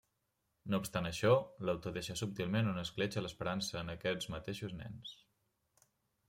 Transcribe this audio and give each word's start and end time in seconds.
No 0.73 0.77
obstant 0.83 1.07
això, 1.09 1.33
l'autor 1.69 1.93
deixa 1.97 2.15
subtilment 2.21 2.71
una 2.71 2.85
escletxa 2.89 3.21
a 3.21 3.23
l'esperança 3.27 3.79
en 3.83 3.93
aquests 3.95 4.31
mateixos 4.37 4.75
nens. 4.83 5.15